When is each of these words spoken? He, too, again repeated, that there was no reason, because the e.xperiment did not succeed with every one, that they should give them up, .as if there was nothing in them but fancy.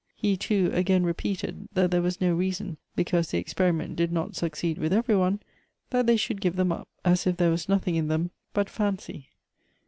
He, 0.15 0.35
too, 0.35 0.71
again 0.73 1.03
repeated, 1.03 1.67
that 1.73 1.91
there 1.91 2.01
was 2.01 2.19
no 2.19 2.33
reason, 2.33 2.77
because 2.95 3.29
the 3.29 3.37
e.xperiment 3.37 3.95
did 3.95 4.11
not 4.11 4.35
succeed 4.35 4.79
with 4.79 4.93
every 4.93 5.15
one, 5.15 5.41
that 5.91 6.07
they 6.07 6.17
should 6.17 6.41
give 6.41 6.55
them 6.55 6.71
up, 6.71 6.87
.as 7.05 7.27
if 7.27 7.37
there 7.37 7.51
was 7.51 7.69
nothing 7.69 7.93
in 7.95 8.07
them 8.07 8.31
but 8.51 8.67
fancy. 8.67 9.29